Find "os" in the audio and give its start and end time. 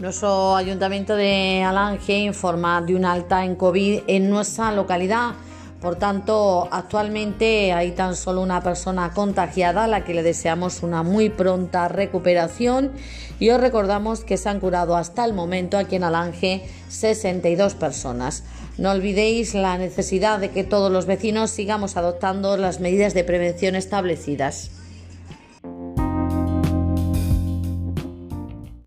13.50-13.60